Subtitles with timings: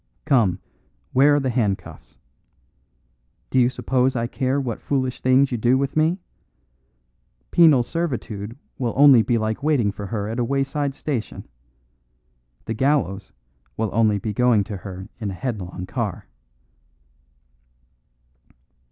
[0.25, 0.57] Come,
[1.13, 2.17] where are the handcuffs?
[3.51, 6.17] Do you suppose I care what foolish things you do with me?
[7.51, 11.47] Penal servitude will only be like waiting for her at a wayside station.
[12.65, 13.31] The gallows
[13.77, 16.25] will only be going to her in a headlong car."